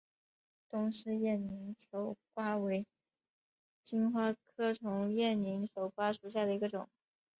[0.67, 2.87] 东氏艳拟守瓜为
[3.83, 6.89] 金花虫科艳拟守瓜属下的一个种。